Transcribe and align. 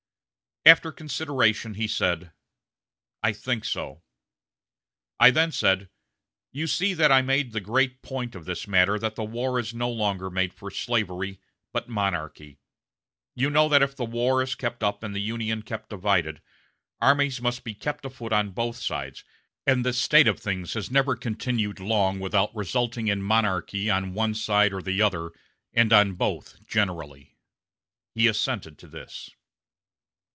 After 0.63 0.91
consideration, 0.91 1.73
he 1.73 1.87
said: 1.87 2.33
'I 3.23 3.33
think 3.33 3.65
so.' 3.65 4.03
I 5.19 5.31
then 5.31 5.51
said, 5.51 5.89
'You 6.51 6.67
see 6.67 6.93
that 6.93 7.11
I 7.11 7.23
make 7.23 7.51
the 7.51 7.59
great 7.59 8.03
point 8.03 8.35
of 8.35 8.45
this 8.45 8.67
matter 8.67 8.99
that 8.99 9.15
the 9.15 9.23
war 9.23 9.57
is 9.57 9.73
no 9.73 9.89
longer 9.89 10.29
made 10.29 10.53
for 10.53 10.69
slavery, 10.69 11.39
but 11.73 11.89
monarchy. 11.89 12.59
You 13.33 13.49
know 13.49 13.67
that 13.69 13.81
if 13.81 13.95
the 13.95 14.05
war 14.05 14.43
is 14.43 14.53
kept 14.53 14.83
up 14.83 15.01
and 15.01 15.15
the 15.15 15.19
Union 15.19 15.63
kept 15.63 15.89
divided, 15.89 16.43
armies 17.01 17.41
must 17.41 17.63
be 17.63 17.73
kept 17.73 18.05
afoot 18.05 18.31
on 18.31 18.51
both 18.51 18.75
sides, 18.75 19.23
and 19.65 19.83
this 19.83 19.97
state 19.97 20.27
of 20.27 20.39
things 20.39 20.75
has 20.75 20.91
never 20.91 21.15
continued 21.15 21.79
long 21.79 22.19
without 22.19 22.55
resulting 22.55 23.07
in 23.07 23.23
monarchy 23.23 23.89
on 23.89 24.13
one 24.13 24.35
side 24.35 24.73
or 24.73 24.81
the 24.83 25.01
other, 25.01 25.31
and 25.73 25.91
on 25.91 26.13
both 26.13 26.67
generally.' 26.67 27.35
He 28.13 28.27
assented 28.27 28.77
to 28.77 28.87
this." 28.87 29.31